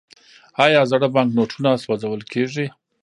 آیا 0.65 0.81
زاړه 0.89 1.07
بانکنوټونه 1.15 1.69
سوځول 1.83 2.21
کیږي؟ 2.31 2.65